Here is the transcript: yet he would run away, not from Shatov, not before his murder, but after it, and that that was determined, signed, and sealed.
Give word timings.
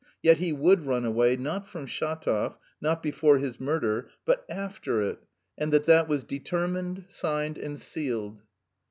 yet 0.23 0.39
he 0.39 0.51
would 0.51 0.83
run 0.87 1.05
away, 1.05 1.35
not 1.35 1.67
from 1.67 1.85
Shatov, 1.85 2.57
not 2.81 3.03
before 3.03 3.37
his 3.37 3.59
murder, 3.59 4.09
but 4.25 4.43
after 4.49 5.03
it, 5.03 5.19
and 5.59 5.71
that 5.71 5.83
that 5.83 6.07
was 6.07 6.23
determined, 6.23 7.05
signed, 7.07 7.59
and 7.59 7.79
sealed. 7.79 8.41